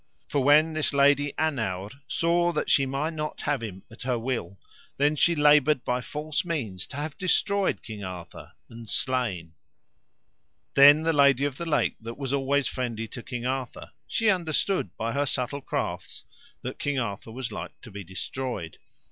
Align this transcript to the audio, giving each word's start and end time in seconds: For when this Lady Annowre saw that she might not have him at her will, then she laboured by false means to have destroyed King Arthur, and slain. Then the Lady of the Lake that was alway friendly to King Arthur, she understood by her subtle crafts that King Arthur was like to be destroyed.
For 0.27 0.43
when 0.43 0.73
this 0.73 0.93
Lady 0.95 1.31
Annowre 1.37 1.91
saw 2.07 2.51
that 2.53 2.71
she 2.71 2.87
might 2.87 3.13
not 3.13 3.41
have 3.41 3.61
him 3.61 3.83
at 3.91 4.01
her 4.01 4.17
will, 4.17 4.57
then 4.97 5.15
she 5.15 5.35
laboured 5.35 5.85
by 5.85 6.01
false 6.01 6.43
means 6.43 6.87
to 6.87 6.95
have 6.97 7.19
destroyed 7.19 7.83
King 7.83 8.03
Arthur, 8.03 8.53
and 8.67 8.89
slain. 8.89 9.53
Then 10.73 11.03
the 11.03 11.13
Lady 11.13 11.45
of 11.45 11.57
the 11.57 11.67
Lake 11.67 11.97
that 12.01 12.17
was 12.17 12.33
alway 12.33 12.63
friendly 12.63 13.07
to 13.09 13.21
King 13.21 13.45
Arthur, 13.45 13.91
she 14.07 14.31
understood 14.31 14.89
by 14.97 15.11
her 15.11 15.27
subtle 15.27 15.61
crafts 15.61 16.25
that 16.63 16.79
King 16.79 16.97
Arthur 16.97 17.31
was 17.31 17.51
like 17.51 17.79
to 17.81 17.91
be 17.91 18.03
destroyed. 18.03 18.79